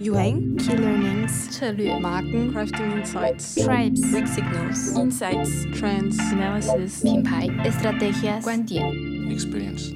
[0.00, 8.42] Yuang, Key Learnings, 策略 Marken, Crafting Insights Tribes, Weak Signals Insights, Trends Analysis, 品牌 Estrategias,
[8.42, 8.82] 观点
[9.30, 9.92] experience.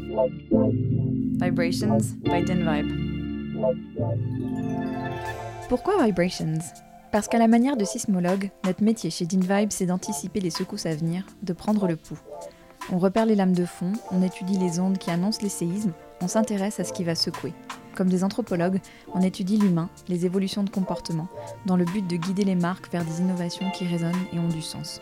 [1.38, 2.90] Vibrations by Denvibe.
[5.68, 6.72] Pourquoi Vibrations
[7.15, 10.93] Parce qu'à la manière de sismologue, notre métier chez Denvibe, c'est d'anticiper les secousses à
[10.93, 12.19] venir, de prendre le pouls.
[12.91, 16.27] On repère les lames de fond, on étudie les ondes qui annoncent les séismes, on
[16.27, 17.53] s'intéresse à ce qui va secouer.
[17.95, 18.81] Comme des anthropologues,
[19.13, 21.29] on étudie l'humain, les évolutions de comportement,
[21.65, 24.61] dans le but de guider les marques vers des innovations qui résonnent et ont du
[24.61, 24.99] sens.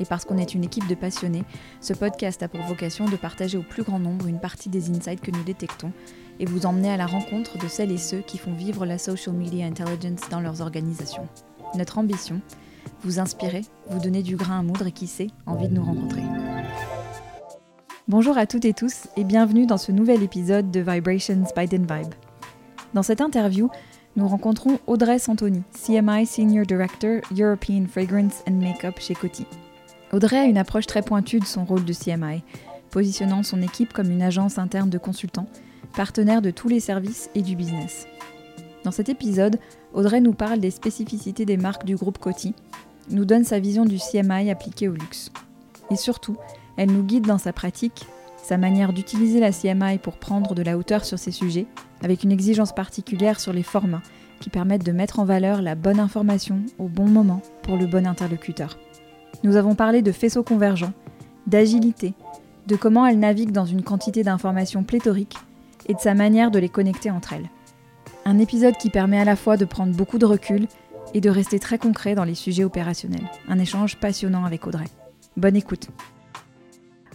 [0.00, 1.44] Et parce qu'on est une équipe de passionnés,
[1.80, 5.20] ce podcast a pour vocation de partager au plus grand nombre une partie des insights
[5.20, 5.92] que nous détectons
[6.38, 9.34] et vous emmener à la rencontre de celles et ceux qui font vivre la social
[9.34, 11.28] media intelligence dans leurs organisations.
[11.74, 12.40] Notre ambition
[13.02, 16.22] Vous inspirer, vous donner du grain à moudre et qui sait, envie de nous rencontrer.
[18.08, 22.14] Bonjour à toutes et tous et bienvenue dans ce nouvel épisode de Vibrations by Denvibe.
[22.94, 23.68] Dans cette interview,
[24.14, 29.44] nous rencontrons Audrey Santoni, CMI Senior Director European Fragrance and Makeup chez Coty.
[30.12, 32.42] Audrey a une approche très pointue de son rôle de CMI,
[32.90, 35.48] positionnant son équipe comme une agence interne de consultants,
[35.94, 38.06] partenaire de tous les services et du business.
[38.84, 39.58] Dans cet épisode,
[39.94, 42.54] Audrey nous parle des spécificités des marques du groupe Coty,
[43.10, 45.32] nous donne sa vision du CMI appliqué au luxe.
[45.90, 46.36] Et surtout,
[46.76, 50.78] elle nous guide dans sa pratique, sa manière d'utiliser la CMI pour prendre de la
[50.78, 51.66] hauteur sur ces sujets,
[52.02, 54.02] avec une exigence particulière sur les formats
[54.40, 58.06] qui permettent de mettre en valeur la bonne information au bon moment pour le bon
[58.06, 58.78] interlocuteur.
[59.42, 60.92] Nous avons parlé de faisceaux convergents,
[61.46, 62.14] d'agilité,
[62.66, 65.36] de comment elle navigue dans une quantité d'informations pléthoriques
[65.86, 67.50] et de sa manière de les connecter entre elles.
[68.24, 70.66] Un épisode qui permet à la fois de prendre beaucoup de recul
[71.14, 73.30] et de rester très concret dans les sujets opérationnels.
[73.48, 74.86] Un échange passionnant avec Audrey.
[75.36, 75.88] Bonne écoute.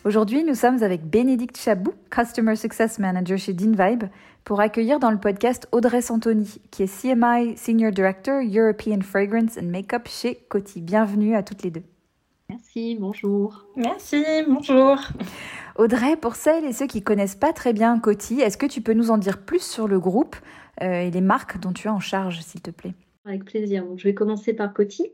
[0.05, 4.05] Aujourd'hui, nous sommes avec Bénédicte Chabou, Customer Success Manager chez DinVibe,
[4.43, 9.67] pour accueillir dans le podcast Audrey Santoni, qui est CMI Senior Director European Fragrance and
[9.67, 10.81] Makeup chez Coty.
[10.81, 11.83] Bienvenue à toutes les deux.
[12.51, 13.65] Merci, bonjour.
[13.77, 14.97] Merci, bonjour.
[15.77, 18.91] Audrey, pour celles et ceux qui connaissent pas très bien Coty, est-ce que tu peux
[18.91, 20.35] nous en dire plus sur le groupe
[20.81, 22.93] euh, et les marques dont tu es en charge, s'il te plaît?
[23.23, 23.85] Avec plaisir.
[23.85, 25.13] Donc, je vais commencer par Coty.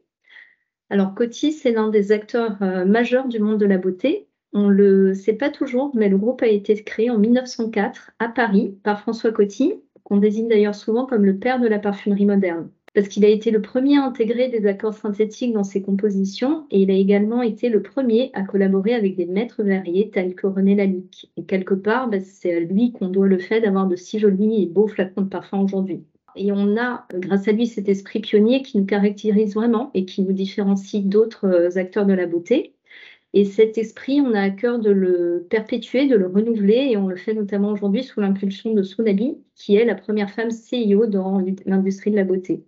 [0.89, 4.27] Alors, Coty, c'est l'un des acteurs euh, majeurs du monde de la beauté.
[4.51, 8.79] On le sait pas toujours, mais le groupe a été créé en 1904 à Paris
[8.81, 12.71] par François Coty, qu'on désigne d'ailleurs souvent comme le père de la parfumerie moderne.
[12.97, 16.81] Parce qu'il a été le premier à intégrer des accords synthétiques dans ses compositions et
[16.81, 20.73] il a également été le premier à collaborer avec des maîtres verriers tels que René
[20.73, 21.31] Lalique.
[21.37, 24.63] Et quelque part, bah, c'est à lui qu'on doit le fait d'avoir de si jolis
[24.63, 26.05] et beaux flacons de parfum aujourd'hui.
[26.35, 30.23] Et on a, grâce à lui, cet esprit pionnier qui nous caractérise vraiment et qui
[30.23, 32.73] nous différencie d'autres acteurs de la beauté.
[33.33, 37.07] Et cet esprit, on a à cœur de le perpétuer, de le renouveler, et on
[37.07, 41.39] le fait notamment aujourd'hui sous l'impulsion de Sonabi, qui est la première femme CIO dans
[41.67, 42.63] l'industrie de la beauté.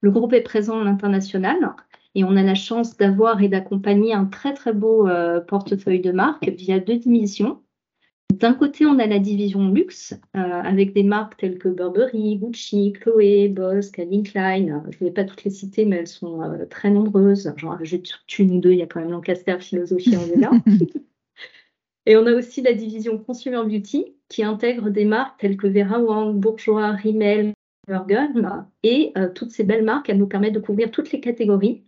[0.00, 1.74] Le groupe est présent à l'international
[2.14, 6.12] et on a la chance d'avoir et d'accompagner un très très beau euh, portefeuille de
[6.12, 7.62] marques via deux divisions.
[8.32, 12.92] D'un côté, on a la division luxe euh, avec des marques telles que Burberry, Gucci,
[12.92, 14.82] Chloé, Boss, Calvin Klein.
[14.90, 17.52] Je ne vais pas toutes les citer, mais elles sont euh, très nombreuses.
[17.56, 18.72] J'en rajoute une ou deux.
[18.72, 20.50] Il y a quand même Lancaster, Philosophie en là.
[22.06, 26.00] Et on a aussi la division Consumer Beauty qui intègre des marques telles que Vera
[26.00, 27.52] Wang, Bourjois, Rimmel,
[28.82, 31.84] Et euh, toutes ces belles marques, elles nous permettent de couvrir toutes les catégories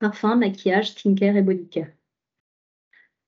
[0.00, 1.88] parfum, maquillage, skincare et bodycare.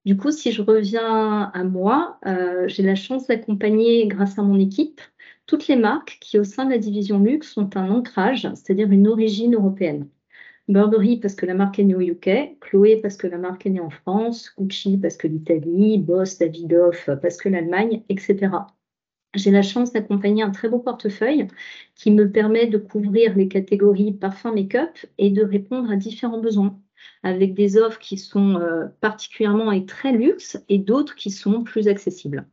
[0.04, 4.58] Du coup, si je reviens à moi, euh, j'ai la chance d'accompagner, grâce à mon
[4.58, 5.00] équipe,
[5.46, 9.06] toutes les marques qui, au sein de la division luxe, ont un ancrage, c'est-à-dire une
[9.06, 10.08] origine européenne.
[10.68, 13.70] Burberry parce que la marque est née au UK, Chloé parce que la marque est
[13.70, 18.50] née en France, Gucci parce que l'Italie, Boss, Davidoff parce que l'Allemagne, etc.
[19.34, 21.46] J'ai la chance d'accompagner un très beau portefeuille
[21.94, 26.78] qui me permet de couvrir les catégories parfum, make-up et de répondre à différents besoins
[27.22, 31.88] avec des offres qui sont euh, particulièrement et très luxe et d'autres qui sont plus
[31.88, 32.46] accessibles.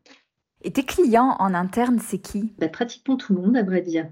[0.62, 2.52] Et tes clients en interne, c'est qui?
[2.60, 4.08] Bah, Pratiquement tout le monde, à vrai dire.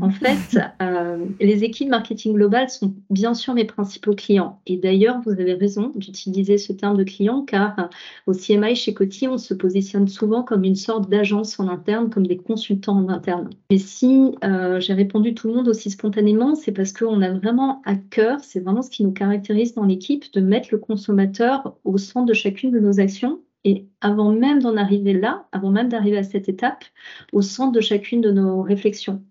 [0.00, 4.60] En fait, euh, les équipes marketing global sont bien sûr mes principaux clients.
[4.66, 7.84] Et d'ailleurs, vous avez raison d'utiliser ce terme de client car euh,
[8.26, 12.26] au CMI chez Coty, on se positionne souvent comme une sorte d'agence en interne, comme
[12.26, 13.48] des consultants en interne.
[13.70, 17.80] Mais si euh, j'ai répondu tout le monde aussi spontanément, c'est parce qu'on a vraiment
[17.86, 21.96] à cœur, c'est vraiment ce qui nous caractérise dans l'équipe, de mettre le consommateur au
[21.96, 26.18] centre de chacune de nos actions et avant même d'en arriver là, avant même d'arriver
[26.18, 26.84] à cette étape,
[27.32, 29.24] au centre de chacune de nos réflexions.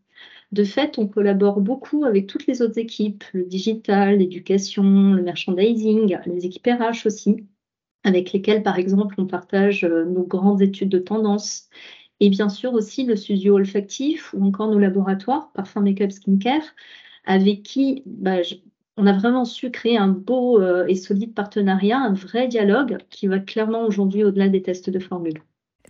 [0.52, 6.18] De fait, on collabore beaucoup avec toutes les autres équipes, le digital, l'éducation, le merchandising,
[6.28, 7.48] les équipes RH aussi.
[8.04, 11.70] avec lesquels, par exemple, on partage nos grandes études de tendance.
[12.20, 16.64] Et bien sûr aussi le studio olfactif ou encore nos laboratoires, parfum, make-up, skincare,
[17.26, 18.42] avec qui bah,
[19.02, 23.40] on a vraiment su créer un beau et solide partenariat, un vrai dialogue qui va
[23.40, 25.42] clairement aujourd'hui au-delà des tests de formule.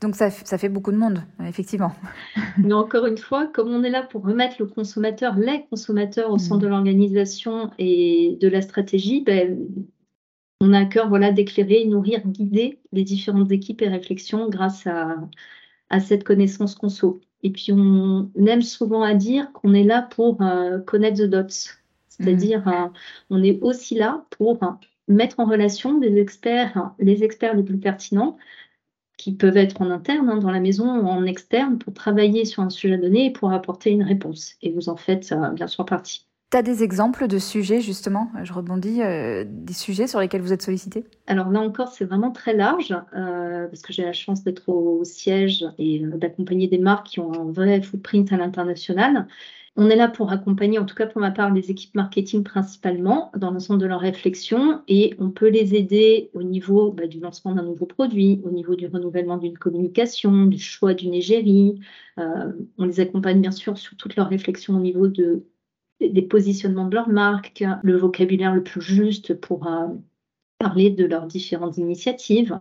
[0.02, 1.92] Donc ça, ça, fait beaucoup de monde, effectivement.
[2.58, 6.40] Mais encore une fois, comme on est là pour remettre le consommateur, les consommateurs au
[6.40, 6.64] centre mm.
[6.64, 9.60] de l'organisation et de la stratégie, ben,
[10.60, 15.18] on a à cœur voilà, d'éclairer, nourrir, guider les différentes équipes et réflexions grâce à,
[15.90, 17.22] à cette connaissance conso.
[17.44, 21.74] Et puis on aime souvent à dire qu'on est là pour euh, connaître the dots,
[22.12, 22.70] c'est-à-dire mm.
[22.70, 22.88] euh,
[23.30, 24.68] on est aussi là pour euh,
[25.08, 28.38] mettre en relation des experts, les experts les plus pertinents
[29.18, 32.64] qui peuvent être en interne hein, dans la maison ou en externe pour travailler sur
[32.64, 34.56] un sujet donné et pour apporter une réponse.
[34.64, 36.26] Et vous en faites euh, bien sûr partie.
[36.52, 40.52] Tu as des exemples de sujets, justement, je rebondis, euh, des sujets sur lesquels vous
[40.52, 44.44] êtes sollicité Alors là encore, c'est vraiment très large, euh, parce que j'ai la chance
[44.44, 49.28] d'être au siège et d'accompagner des marques qui ont un vrai footprint à l'international.
[49.78, 53.32] On est là pour accompagner, en tout cas pour ma part, les équipes marketing principalement
[53.38, 57.56] dans l'ensemble de leurs réflexions et on peut les aider au niveau bah, du lancement
[57.56, 61.80] d'un nouveau produit, au niveau du renouvellement d'une communication, du choix d'une égérie.
[62.20, 65.46] Euh, on les accompagne bien sûr sur toutes leurs réflexions au niveau de,
[66.02, 69.88] des positionnements de leur marque, le vocabulaire le plus juste pour euh,
[70.60, 72.60] parler de leurs différentes initiatives.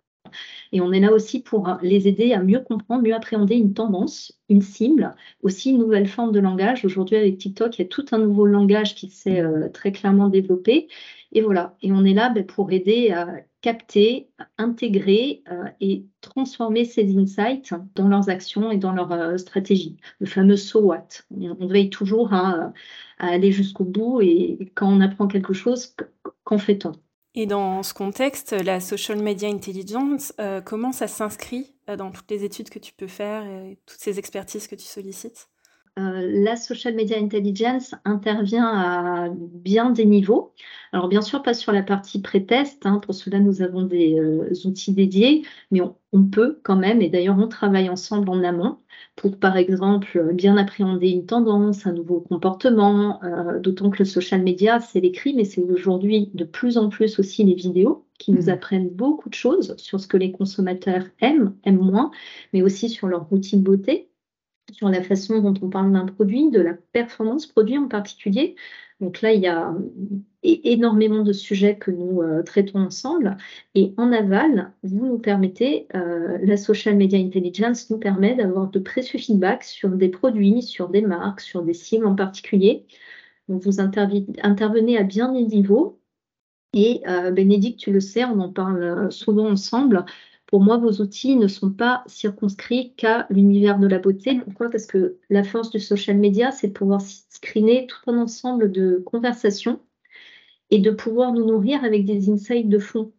[0.72, 4.38] Et on est là aussi pour les aider à mieux comprendre, mieux appréhender une tendance,
[4.48, 6.84] une cible, aussi une nouvelle forme de langage.
[6.84, 10.28] Aujourd'hui, avec TikTok, il y a tout un nouveau langage qui s'est euh, très clairement
[10.28, 10.88] développé.
[11.32, 13.28] Et voilà, et on est là ben, pour aider à
[13.60, 19.96] capter, intégrer euh, et transformer ces insights dans leurs actions et dans leur euh, stratégie.
[20.18, 21.08] Le fameux so what.
[21.30, 22.72] On, veille toujours à
[23.18, 25.94] aller jusqu'au bout et quand on apprend quelque chose,
[26.44, 26.92] qu'en fait-on?
[27.34, 32.30] Et dans ce contexte, la social media intelligence, euh, comment ça s'inscrit euh, dans toutes
[32.30, 35.48] les études que tu peux faire et toutes ces expertises que tu sollicites?
[35.98, 40.54] Euh, la social media intelligence intervient à bien des niveaux.
[40.92, 42.86] Alors bien sûr, pas sur la partie pré-test.
[42.86, 42.98] Hein.
[42.98, 44.18] pour cela, nous avons des
[44.64, 45.80] outils dédiés, mais
[46.12, 48.78] on, peut quand même, et d'ailleurs on travaille ensemble en amont,
[49.16, 54.42] pour, par exemple, bien appréhender une tendance, un nouveau comportement, euh, d'autant que le social
[54.42, 58.46] media, c'est l'écrit, mais c'est aujourd'hui de plus en plus aussi les vidéos qui nous
[58.46, 58.50] mmh.
[58.50, 62.10] apprennent beaucoup de choses sur ce que les consommateurs aiment, aiment moins,
[62.52, 64.09] mais aussi sur leur routine beauté,
[64.72, 68.56] sur la façon dont on parle d'un produit, de la performance produit en particulier.
[69.00, 69.74] Donc là, il y a
[70.42, 73.36] énormément de sujets que nous euh, traitons ensemble.
[73.74, 78.78] Et en aval, vous nous permettez, euh, la social media intelligence nous permet d'avoir de
[78.78, 82.86] précieux feedbacks sur des produits, sur des marques, sur des cibles en particulier.
[83.48, 85.98] Donc vous intervenez à bien des niveaux.
[86.72, 90.04] Et euh, Bénédicte, tu le sais, on en parle souvent ensemble.
[90.50, 94.40] Pour moi, vos outils ne sont pas circonscrits qu'à l'univers de la beauté.
[94.40, 98.72] Pourquoi Parce que la force du social media, c'est de pouvoir screener tout un ensemble
[98.72, 99.80] de conversations
[100.70, 103.12] et de pouvoir nous nourrir avec des insights de fond,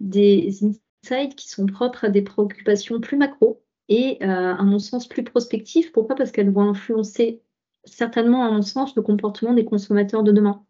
[0.00, 5.06] des insights qui sont propres à des préoccupations plus macro et, euh, à mon sens,
[5.08, 5.92] plus prospectives.
[5.92, 6.16] Pourquoi?
[6.16, 7.42] Parce qu'elles vont influencer
[7.84, 10.64] certainement, à mon sens, le comportement des consommateurs de demain.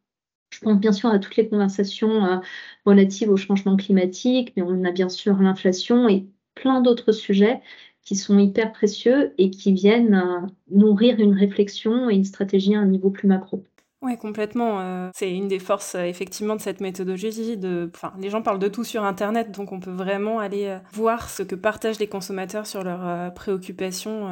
[0.50, 2.36] Je pense bien sûr à toutes les conversations euh,
[2.84, 7.60] relatives au changement climatique, mais on a bien sûr l'inflation et plein d'autres sujets
[8.02, 12.80] qui sont hyper précieux et qui viennent euh, nourrir une réflexion et une stratégie à
[12.80, 13.62] un niveau plus macro.
[14.00, 14.80] Oui, complètement.
[14.80, 17.56] Euh, c'est une des forces effectivement de cette méthodologie.
[17.56, 21.28] De, enfin, les gens parlent de tout sur Internet, donc on peut vraiment aller voir
[21.28, 24.28] ce que partagent les consommateurs sur leurs préoccupations,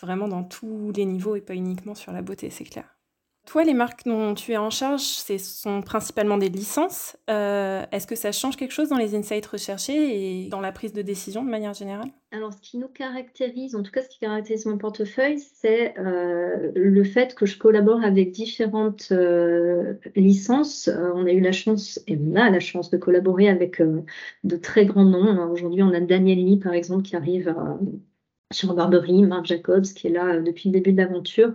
[0.00, 2.97] vraiment dans tous les niveaux et pas uniquement sur la beauté, c'est clair.
[3.48, 7.16] Toi, les marques dont tu es en charge, ce sont principalement des licences.
[7.30, 10.92] Euh, est-ce que ça change quelque chose dans les insights recherchés et dans la prise
[10.92, 12.10] de décision de manière générale?
[12.30, 16.72] Alors, ce qui nous caractérise, en tout cas ce qui caractérise mon portefeuille, c'est euh,
[16.74, 20.90] le fait que je collabore avec différentes euh, licences.
[21.14, 24.84] on a eu la chance, et on a la chance de collaborer avec de très
[24.84, 25.50] grands noms.
[25.50, 27.56] Aujourd'hui, on a Daniel Lee, par exemple, qui arrive
[28.52, 31.54] sur Barbery, Marc Jacobs, qui est là depuis le début de l'aventure.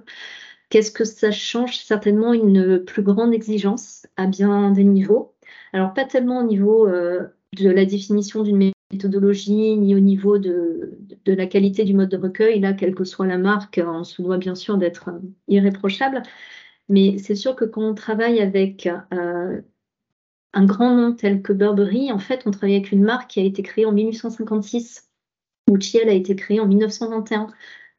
[0.74, 1.78] Qu'est-ce que ça change?
[1.78, 5.36] Certainement une plus grande exigence à bien des niveaux.
[5.72, 10.98] Alors pas tellement au niveau euh, de la définition d'une méthodologie, ni au niveau de,
[11.28, 12.60] la qualité du mode de recueil.
[12.60, 16.24] Là, quelle que soit la marque, on se doit bien sûr d'être euh, irréprochable.
[16.90, 19.62] Mais c'est sûr que quand on travaille avec euh,
[20.54, 23.44] un grand nom tel que Burberry, en fait, on travaille avec une marque qui a
[23.44, 25.08] été créée en 1856.
[25.70, 27.52] Gucci, elle a été créée en 1921.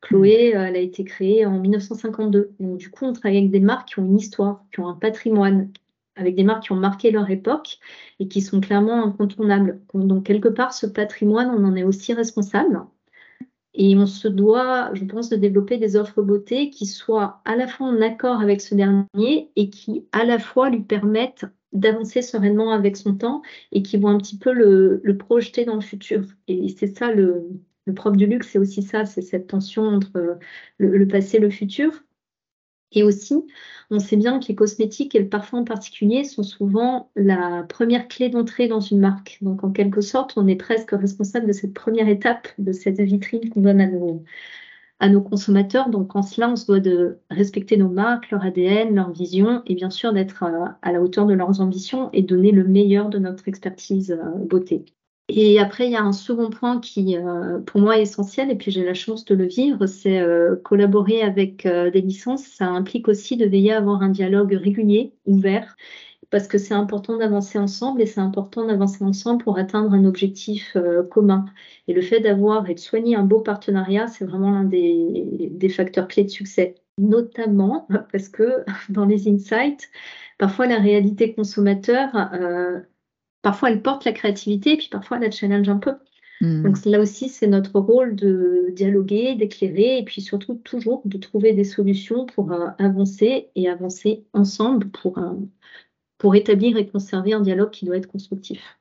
[0.05, 2.53] Chloé, euh, elle a été créée en 1952.
[2.61, 4.95] Donc, du coup, on travaille avec des marques qui ont une histoire, qui ont un
[4.95, 5.71] patrimoine,
[6.17, 7.79] avec des marques qui ont marqué leur époque
[8.21, 9.81] et qui sont clairement incontournables.
[9.95, 12.83] Donc, quelque part, ce patrimoine, on en est aussi responsable.
[13.75, 17.67] Et on se doit, je pense, de développer des offres beauté qui soient à la
[17.67, 22.71] fois en accord avec ce dernier et qui à la fois lui permettent d'avancer sereinement
[22.71, 23.43] avec son temps
[23.73, 26.23] et qui vont un petit peu le, projeter dans le futur.
[26.47, 27.49] Et c'est ça le,
[27.87, 30.39] le propre du luxe, c'est aussi ça, c'est cette tension entre
[30.79, 32.05] le passé et le futur.
[32.95, 33.35] Et aussi,
[33.91, 38.09] on sait bien que les cosmétiques et le parfum en particulier sont souvent la première
[38.09, 39.39] clé d'entrée dans une marque.
[39.43, 43.51] Donc, en quelque sorte, on est presque responsable de cette première étape, de cette vitrine
[43.51, 44.23] qu'on donne à nos,
[45.01, 45.91] à nos consommateurs.
[45.91, 49.75] Donc, en cela, on se doit de respecter nos marques, leur ADN, leur vision et
[49.75, 53.49] bien sûr d'être à, la hauteur de leurs ambitions et donner le meilleur de notre
[53.49, 54.85] expertise euh, beauté.
[55.29, 58.57] Et après, il y a un second point qui, euh, pour moi, est essentiel, et
[58.57, 62.45] puis j'ai la chance de le vivre, c'est euh, collaborer avec euh, des licences.
[62.45, 65.77] Ça implique aussi de veiller à avoir un dialogue régulier, ouvert,
[66.31, 70.77] parce que c'est important d'avancer ensemble, et c'est important d'avancer ensemble pour atteindre un objectif
[71.11, 71.47] commun.
[71.89, 75.69] Et le fait d'avoir et de soigner un beau partenariat, c'est vraiment l'un des, des
[75.71, 76.75] facteurs clés de succès.
[76.99, 79.89] Notamment parce que dans les insights,
[80.39, 82.11] parfois la réalité consommateur
[83.45, 85.93] parfois elle porte la créativité et puis parfois elle la challenge un peu.
[86.41, 86.63] Hmm.
[86.63, 91.53] Donc là aussi, c'est notre rôle de dialoguer, d'éclairer et puis surtout toujours de trouver
[91.53, 95.35] des solutions pour euh, avancer et avancer ensemble pour, euh,
[96.19, 98.79] pour établir et conserver un dialogue qui doit être constructif.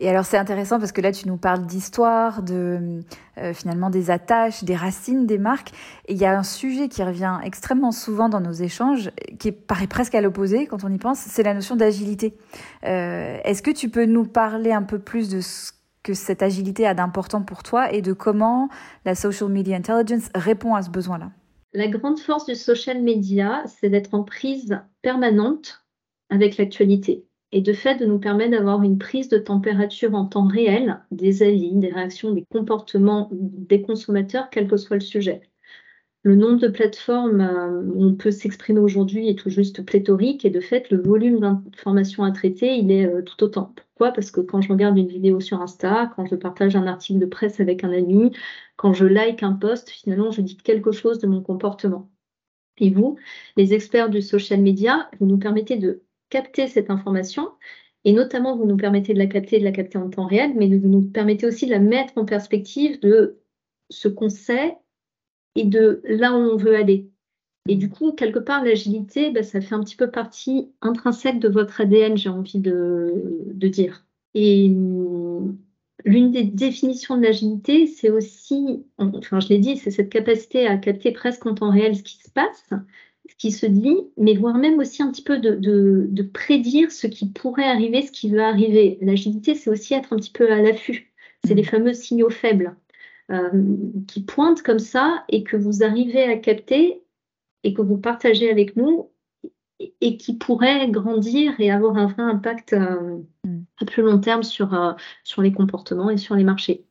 [0.00, 3.00] Et alors c'est intéressant parce que là tu nous parles d'histoire, de
[3.38, 5.72] euh, finalement des attaches, des racines des marques.
[6.06, 9.88] Et il y a un sujet qui revient extrêmement souvent dans nos échanges, qui paraît
[9.88, 12.34] presque à l'opposé quand on y pense, c'est la notion d'agilité.
[12.84, 15.72] Euh, Est-ce que tu peux nous parler un peu plus de ce
[16.04, 18.68] que cette agilité a d'important pour toi et de comment
[19.04, 21.32] la social media intelligence répond à ce besoin-là?
[21.74, 25.84] La grande force du social media, c'est d'être en prise permanente
[26.30, 30.46] avec l'actualité et de fait de nous permettre d'avoir une prise de température en temps
[30.46, 35.42] réel des avis, des réactions, des comportements des consommateurs, quel que soit le sujet.
[36.24, 37.40] Le nombre de plateformes
[37.94, 42.24] où on peut s'exprimer aujourd'hui est tout juste pléthorique et de fait, le volume d'informations
[42.24, 43.72] à traiter, il est euh, tout autant.
[43.76, 44.12] Pourquoi?
[44.12, 47.26] Parce que quand je regarde une vidéo sur Insta, quand je partage un article de
[47.26, 48.32] presse avec un ami,
[48.76, 52.10] quand je like un post, finalement, je dis quelque chose de mon comportement.
[52.78, 53.16] Et vous,
[53.56, 57.50] les experts du social media, vous nous permettez de capter cette information.
[58.04, 60.68] Et notamment, vous nous permettez de la capter, de la capter en temps réel, mais
[60.68, 63.40] vous nous permettez aussi de la mettre en perspective de
[63.90, 64.76] ce qu'on sait
[65.56, 67.10] et de là où on veut aller.
[67.68, 71.48] Et du coup, quelque part, l'agilité, bah, ça fait un petit peu partie intrinsèque de
[71.48, 74.06] votre ADN, j'ai envie de, dire.
[74.34, 74.68] Et
[76.04, 80.78] l'une des définitions de l'agilité, c'est aussi, enfin je l'ai dit, c'est cette capacité à
[80.78, 82.70] capter presque en temps réel ce qui se passe,
[83.36, 87.68] qui se dit, mais voire même aussi un petit peu de, prédire ce qui pourrait
[87.68, 88.98] arriver, ce qui va arriver.
[89.00, 91.12] L'agilité, c'est aussi être un petit peu à l'affût.
[91.44, 91.66] C'est les mmh.
[91.66, 92.76] fameux signaux faibles
[93.30, 93.50] euh,
[94.06, 97.02] qui pointent comme ça et que vous arrivez à capter
[97.64, 99.10] et que vous partagez avec nous
[100.00, 103.58] et, qui pourraient grandir et avoir un vrai impact euh, mmh.
[103.80, 104.92] à plus long terme sur, euh,
[105.22, 106.84] sur les comportements et sur les marchés.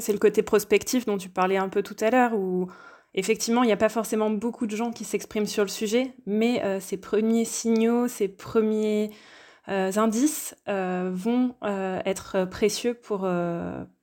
[0.00, 2.68] C'est le côté prospectif dont tu parlais un peu tout à l'heure, où
[3.14, 6.64] Effectivement, il n'y a pas forcément beaucoup de gens qui s'expriment sur le sujet, mais
[6.64, 9.10] euh, ces premiers signaux, ces premiers
[9.68, 13.28] euh, indices euh, vont être précieux pour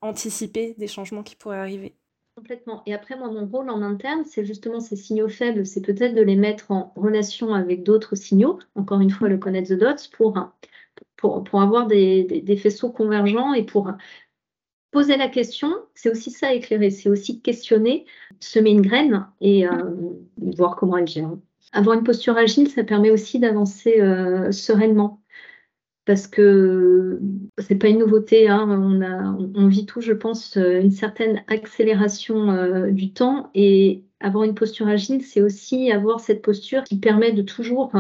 [0.01, 1.95] anticiper des changements qui pourraient arriver.
[2.35, 2.83] Complètement.
[2.85, 6.21] Et après, moi, mon rôle en interne, c'est justement ces signaux faibles, c'est peut-être de
[6.21, 10.37] les mettre en relation avec d'autres signaux, encore une fois, le connect the dots, pour,
[11.17, 13.91] pour, avoir des, des, faisceaux convergents et pour
[14.91, 18.05] poser la question, c'est aussi ça éclairer, c'est aussi questionner,
[18.39, 19.71] semer une graine et euh,
[20.37, 21.31] voir comment elle gère.
[21.71, 25.21] Avoir une posture agile, ça permet aussi d'avancer euh, sereinement.
[26.05, 27.19] Parce que
[27.59, 28.67] c'est pas une nouveauté, hein,
[29.53, 34.87] on, vit tout, je pense, une certaine accélération euh, du temps et avoir une posture
[34.87, 37.91] agile, c'est aussi avoir cette posture qui permet de toujours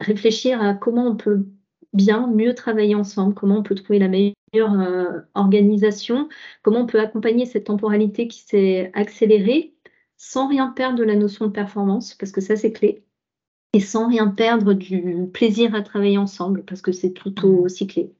[0.00, 1.44] réfléchir à comment on peut
[1.94, 6.28] bien, mieux travailler ensemble, comment on peut trouver la meilleure euh, organisation,
[6.62, 9.74] comment on peut accompagner cette temporalité qui s'est accélérée
[10.16, 13.04] sans rien perdre de la notion de performance, parce que ça c'est clé,
[13.72, 17.58] et sans rien perdre du plaisir à travailler ensemble, parce que c'est tout mmh.
[17.60, 18.14] aussi clé.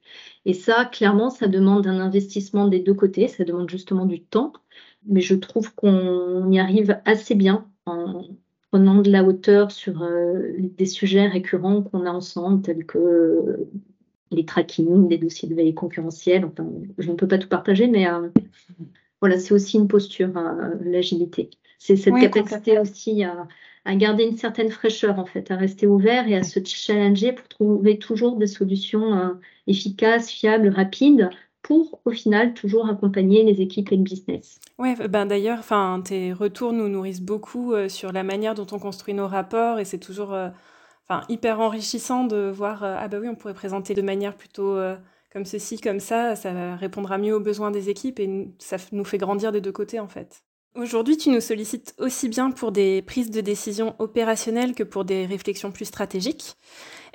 [0.45, 4.53] Et ça, clairement, ça demande un investissement des deux côtés, ça demande justement du temps,
[5.05, 8.23] mais je trouve qu'on y arrive assez bien en
[8.75, 13.69] prenant de la hauteur sur euh, des sujets récurrents qu'on a ensemble, tels que
[14.31, 16.43] les tracking, les dossiers de veille concurrentielle.
[16.43, 16.67] Enfin,
[16.97, 18.27] je ne peux pas tout partager, mais euh,
[19.21, 21.51] voilà, c'est aussi une posture, euh, l'agilité.
[21.79, 23.47] C'est cette capacité aussi à,
[23.85, 27.47] à garder une certaine fraîcheur en fait, à rester ouvert et à se challenger pour
[27.47, 29.29] trouver toujours des solutions euh,
[29.67, 31.29] efficaces, fiables, rapides
[31.65, 34.59] pour au final toujours accompagner les équipes et le business.
[34.77, 35.63] Ouais, ben d'ailleurs,
[36.03, 39.85] tes retours nous nourrissent beaucoup euh, sur la manière dont on construit nos rapports et
[39.85, 40.49] c'est toujours euh,
[41.27, 44.77] hyper enrichissant de voir ah bah oui, on pourrait présenter de manière plutôt
[45.33, 49.17] comme ceci, comme ça, ça répondra mieux aux besoins des équipes et ça nous fait
[49.17, 50.43] grandir des deux côtés en fait.
[50.75, 55.25] Aujourd'hui, tu nous sollicites aussi bien pour des prises de décision opérationnelles que pour des
[55.25, 56.57] réflexions plus stratégiques.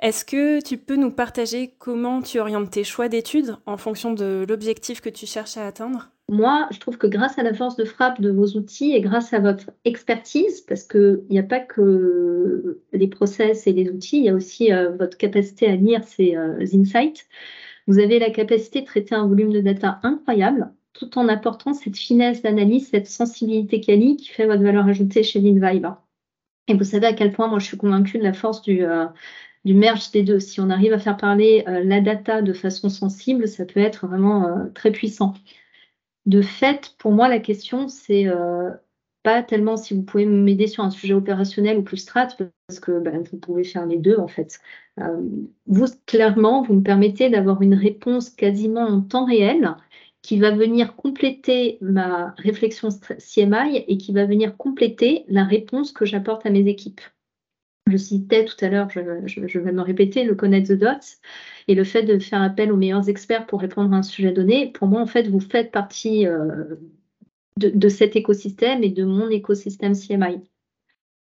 [0.01, 4.45] Est-ce que tu peux nous partager comment tu orientes tes choix d'études en fonction de
[4.49, 6.09] l'objectif que tu cherches à atteindre?
[6.27, 9.31] Moi, je trouve que grâce à la force de frappe de vos outils et grâce
[9.33, 14.23] à votre expertise, parce qu'il n'y a pas que les process et les outils, il
[14.23, 17.27] y a aussi euh, votre capacité à lire ces euh, insights,
[17.85, 21.97] vous avez la capacité de traiter un volume de data incroyable tout en apportant cette
[21.97, 25.87] finesse d'analyse, cette sensibilité quali qui fait votre valeur ajoutée chez l'InVibe.
[26.67, 29.05] Et vous savez à quel point moi je suis convaincue de la force du, euh,
[29.65, 30.39] du merge des deux.
[30.39, 34.07] Si on arrive à faire parler euh, la data de façon sensible, ça peut être
[34.07, 35.33] vraiment euh, très puissant.
[36.25, 38.27] De fait, pour moi, la question, c'est
[39.23, 42.27] pas tellement si vous pouvez m'aider sur un sujet opérationnel ou plus strat,
[42.67, 44.59] parce que ben, vous pouvez faire les deux en fait.
[45.65, 49.75] vous, clairement, vous me permettez d'avoir une réponse quasiment en temps réel
[50.21, 56.05] qui va venir compléter ma réflexion CMI et qui va venir compléter la réponse que
[56.05, 57.01] j'apporte à mes équipes.
[57.91, 61.17] Je citais tout à l'heure, je, vais me répéter, le connect the dots
[61.67, 64.71] et le fait de faire appel aux meilleurs experts pour répondre à un sujet donné.
[64.71, 66.75] Pour moi, en fait, vous faites partie euh,
[67.57, 70.41] de, de, cet écosystème et de mon écosystème CMI.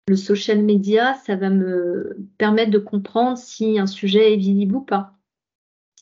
[0.08, 4.80] Le social media, ça va me permettre de comprendre si un sujet est visible ou
[4.82, 5.14] pas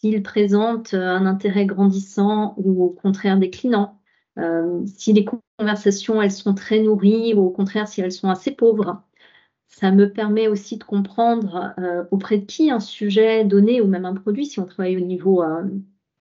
[0.01, 4.01] s'il présente euh, un intérêt grandissant ou au contraire déclinant,
[4.39, 5.27] euh, si les
[5.59, 9.03] conversations elles sont très nourries ou au contraire si elles sont assez pauvres.
[9.71, 14.05] Ça me permet aussi de comprendre euh, auprès de qui un sujet donné ou même
[14.05, 15.43] un produit, si on travaille au niveau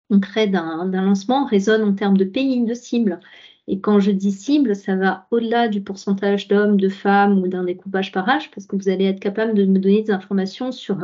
[0.10, 3.20] concret d'un lancement, résonne en termes de pays, de cible.
[3.68, 7.64] Et quand je dis cible, ça va au-delà du pourcentage d'hommes, de femmes ou d'un
[7.64, 10.98] découpage par âge, parce que vous allez être capable de me donner des informations sur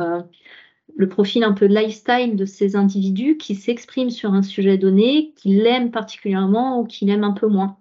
[0.96, 5.50] le profil un peu lifestyle de ces individus qui s'expriment sur un sujet donné, qui
[5.50, 7.78] l'aiment particulièrement ou qui l'aiment un peu moins.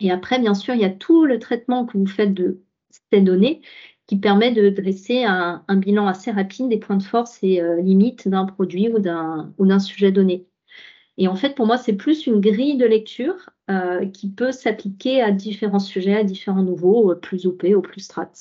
[0.00, 2.62] Et après, bien sûr, il y a tout le traitement que vous faites de
[3.12, 3.62] ces données
[4.06, 8.26] qui permet de dresser un, bilan assez rapide des points de force et euh, limites
[8.26, 10.46] d'un produit ou d'un sujet donné.
[11.16, 15.22] Et en fait, pour moi, c'est plus une grille de lecture euh, qui peut s'appliquer
[15.22, 18.32] à différents sujets, à différents niveaux, plus OP ou plus strat.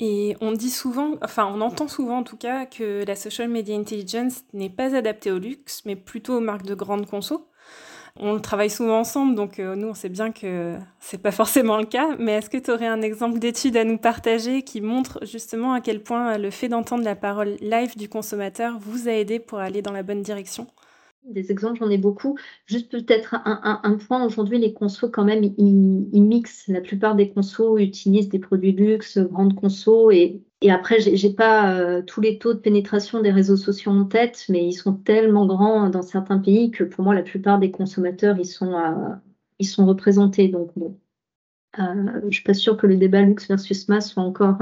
[0.00, 3.76] Et on dit souvent, enfin on entend souvent en tout cas que la social media
[3.76, 7.48] intelligence n'est pas adaptée au luxe, mais plutôt aux marques de grande conso.
[8.20, 11.84] On travaille souvent ensemble, donc euh, nous on sait bien que c'est pas forcément le
[11.84, 12.16] cas.
[12.18, 15.80] Mais est-ce que tu aurais un exemple d'étude à nous partager qui montre justement à
[15.80, 19.82] quel point le fait d'entendre la parole live du consommateur vous a aidé pour aller
[19.82, 20.66] dans la bonne direction?
[21.24, 22.38] Des exemples, j'en ai beaucoup.
[22.66, 26.68] Juste peut-être un, point, aujourd'hui, les consos, quand même, ils, mixent.
[26.68, 30.10] La plupart des consos utilisent des produits luxe, grandes consos.
[30.10, 34.04] Et, et après, j'ai pas euh, tous les taux de pénétration des réseaux sociaux en
[34.04, 37.70] tête, mais ils sont tellement grands dans certains pays que pour moi, la plupart des
[37.70, 39.14] consommateurs, ils sont, euh,
[39.60, 40.48] ils sont représentés.
[40.48, 40.98] Donc, bon.
[41.78, 44.56] Euh, je suis pas sûre que le débat luxe versus masse soit encore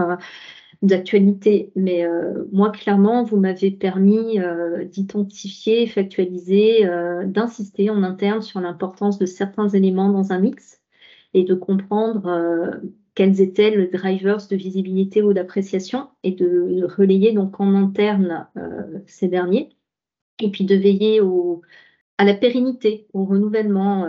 [0.82, 1.72] d'actualité.
[1.76, 8.60] Mais euh, moi, clairement, vous m'avez permis euh, d'identifier, factualiser, euh, d'insister en interne sur
[8.60, 10.82] l'importance de certains éléments dans un mix
[11.34, 12.80] et de comprendre
[13.16, 18.46] quels étaient les drivers de visibilité ou d'appréciation et de relayer donc en interne
[19.06, 19.70] ces derniers.
[20.38, 21.20] Et puis de veiller
[22.18, 24.06] à la pérennité, au renouvellement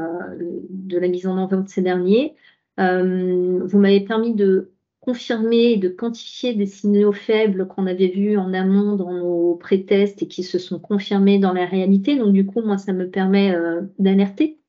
[0.69, 2.35] de la mise en avant de ces derniers.
[2.77, 4.73] vous m'avez permis de
[5.07, 10.21] confirmer et de quantifier des signaux faibles qu'on avait vus en amont dans nos pré-tests
[10.21, 12.17] et qui se sont confirmés dans la réalité.
[12.17, 14.59] Donc du coup, moi, ça me permet euh, d'alerter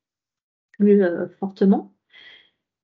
[0.77, 1.93] plus euh, fortement.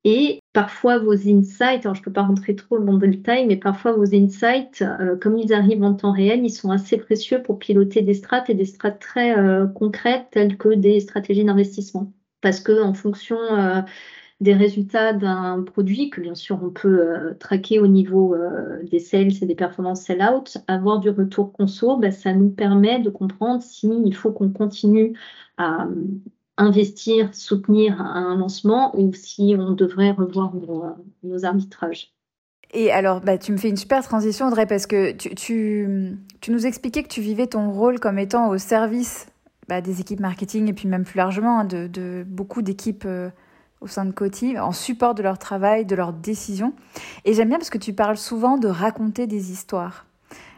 [0.05, 3.57] Et parfois vos insights, alors je ne peux pas rentrer trop dans le détail, mais
[3.57, 7.59] parfois vos insights, euh, comme ils arrivent en temps réel, ils sont assez précieux pour
[7.59, 9.35] piloter des strates et des strates très
[9.75, 12.13] concrètes telles que des stratégies d'investissement.
[12.41, 13.37] Parce que en fonction
[14.41, 18.99] des résultats d'un produit que bien sûr on peut euh, traquer au niveau euh, des
[18.99, 23.63] sales et des performances sell-out, avoir du retour conso, ben, ça nous permet de comprendre
[23.63, 25.17] s'il faut qu'on continue
[25.57, 25.95] à euh,
[26.57, 30.53] investir, soutenir un lancement ou si on devrait revoir
[31.23, 32.13] nos, arbitrages.
[32.73, 37.03] Et alors, bah, tu me fais une super transition, Audrey, parce que tu, nous expliquais
[37.03, 39.27] que tu vivais ton rôle comme étant au service
[39.67, 43.07] bah, des équipes marketing et puis même plus largement hein, de, de beaucoup d'équipes
[43.81, 46.73] au sein de Coty, en support de leur travail, de leurs décisions.
[47.23, 50.05] Et j'aime bien parce que tu parles souvent de raconter des histoires.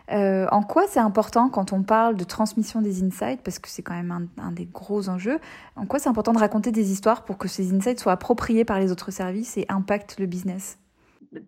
[0.10, 3.82] Euh, en quoi c'est important quand on parle de transmission des insights, parce que c'est
[3.82, 5.39] quand même un, un, des gros enjeux,
[5.76, 8.80] en quoi c'est important de raconter des histoires pour que ces insights soient appropriés par
[8.80, 10.78] les autres services et impactent le business?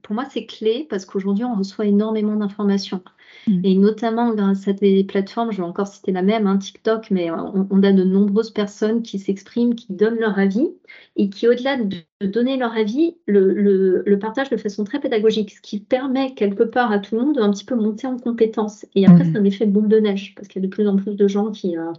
[0.03, 3.01] Pour moi, c'est clé parce qu'aujourd'hui, on reçoit énormément d'informations.
[3.47, 3.61] Mm.
[3.63, 7.31] Et notamment grâce à des plateformes, je vais encore citer la même, hein, TikTok, mais
[7.31, 10.67] on, on, a de nombreuses personnes qui s'expriment, qui donnent leur avis
[11.15, 15.51] et qui, au-delà de donner leur avis, le, le, le, partagent de façon très pédagogique,
[15.51, 18.17] ce qui permet quelque part à tout le monde de un petit peu monter en
[18.17, 18.85] compétence.
[18.95, 19.31] Et après, mmh.
[19.33, 21.27] c'est un effet boule de neige, parce qu'il y a de plus en plus de
[21.27, 21.91] gens qui, euh,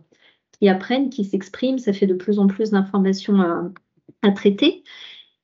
[0.58, 3.70] qui apprennent, qui s'expriment, ça fait de plus en plus d'informations à,
[4.22, 4.82] à traiter.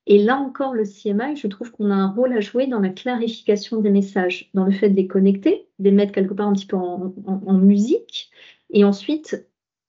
[0.06, 2.90] Et là encore, le CMI, je trouve qu'on a un rôle à jouer dans la
[2.90, 6.52] clarification des messages, dans le fait de les connecter, de les mettre quelque part un
[6.52, 8.30] petit peu en, musique.
[8.70, 9.48] Et ensuite,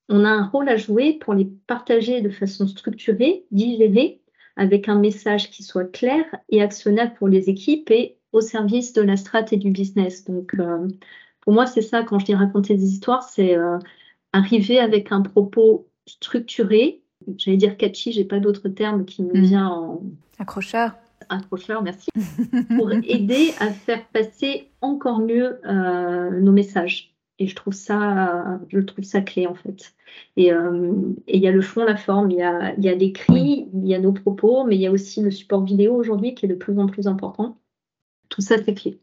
[0.10, 4.22] on a un rôle à jouer pour les partager de façon structurée, digérée,
[4.56, 9.04] avec un message qui soit clair et actionnable pour les équipes et au service de
[9.04, 10.26] la stratégie du business.
[10.26, 10.88] Donc, euh,
[11.42, 13.78] pour moi, c'est ça, quand je dis raconter des histoires, c'est euh,
[14.34, 17.04] arriver avec un propos structuré,
[17.38, 19.42] j'allais dire catchy, j'ai pas d'autre terme qui me mmh.
[19.42, 20.02] vient en...
[20.40, 20.94] Accrocheur.
[21.30, 22.10] Accrocheur, merci.
[22.78, 27.14] pour aider à faire passer encore mieux euh, nos messages.
[27.40, 29.94] Et je trouve ça, je trouve ça clé en fait.
[30.38, 30.94] Et euh,
[31.28, 33.94] il y a le fond, la forme, il y a, y a l'écrit, il y
[33.94, 36.56] a nos propos, mais il y a aussi le support vidéo aujourd'hui qui est de
[36.56, 37.60] plus en plus important.
[38.30, 39.00] Tout ça, c'est clé.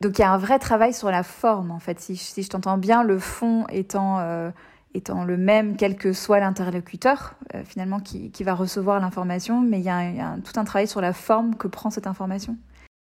[0.00, 2.00] Donc il y a un vrai travail sur la forme en fait.
[2.00, 4.50] Si, si je t'entends bien, le fond étant, euh,
[4.94, 9.78] étant le même, quel que soit l'interlocuteur euh, finalement qui, qui, va recevoir l'information, mais
[9.78, 12.06] il y, a, il y a tout un travail sur la forme que prend cette
[12.06, 12.56] information.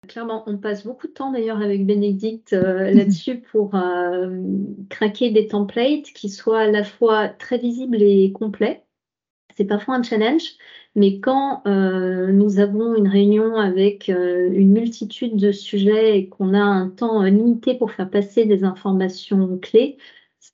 [0.06, 4.42] Clairement, on passe beaucoup de temps d'ailleurs avec Bénédicte euh, là-dessus pour euh,
[4.90, 8.84] craquer des templates qui soient à la fois très visibles et complets.
[9.56, 10.52] C'est parfois un challenge,
[10.94, 16.88] mais quand nous avons une réunion avec une multitude de sujets et qu'on a un
[16.88, 19.98] temps limité pour faire passer des informations clés,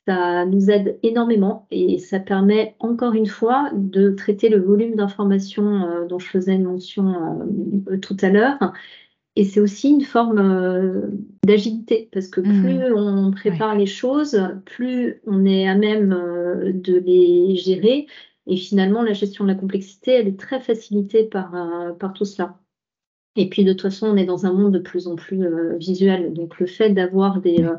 [0.06, 5.84] ça nous aide énormément et ça permet encore une fois de traiter le volume d'informations
[5.84, 7.40] euh, dont je faisais mention
[8.00, 8.58] tout à l'heure
[9.36, 11.08] et c'est aussi une forme euh,
[11.44, 12.94] d'agilité, parce que plus mmh.
[12.96, 13.80] on prépare ouais.
[13.80, 18.06] les choses, plus on est à même euh, de les gérer.
[18.46, 22.24] Et finalement, la gestion de la complexité, elle est très facilitée par, euh, par tout
[22.24, 22.60] cela.
[23.36, 25.76] Et puis, de toute façon, on est dans un monde de plus en plus euh,
[25.78, 26.32] visuel.
[26.32, 27.74] Donc, le fait d'avoir des euh,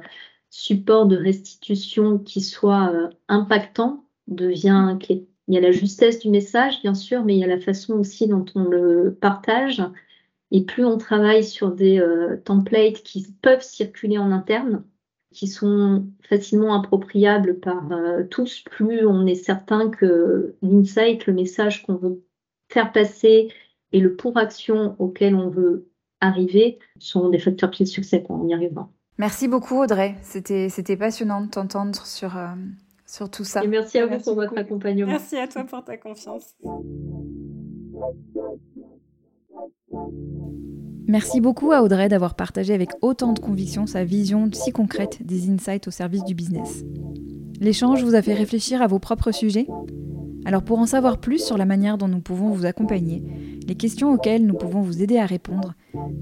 [0.50, 4.98] supports de restitution qui soient euh, impactants devient.
[5.10, 7.94] Il y a la justesse du message, bien sûr, mais il y a la façon
[7.94, 9.82] aussi dont on le partage
[10.52, 14.86] et plus on travaille sur des euh, templates qui peuvent circuler en interne,
[15.32, 21.84] qui sont facilement appropriables par euh, tous, plus on est certain que l'insight, le message
[21.84, 22.24] qu'on veut
[22.70, 23.50] faire passer
[23.92, 25.90] et le pour action auquel on veut
[26.22, 28.90] arriver sont des facteurs clés de succès quand on y arrivera.
[29.18, 32.48] Merci beaucoup Audrey, c'était passionnant de t'entendre sur, euh,
[33.06, 33.64] sur tout ça.
[33.64, 34.50] Et merci à vous merci pour beaucoup.
[34.50, 35.08] votre accompagnement.
[35.08, 36.56] Merci à toi pour ta confiance.
[41.08, 45.50] Merci beaucoup à Audrey d'avoir partagé avec autant de conviction sa vision si concrète des
[45.50, 46.84] insights au service du business.
[47.62, 49.68] L'échange vous a fait réfléchir à vos propres sujets?
[50.46, 53.24] Alors pour en savoir plus sur la manière dont nous pouvons vous accompagner,
[53.68, 55.74] les questions auxquelles nous pouvons vous aider à répondre,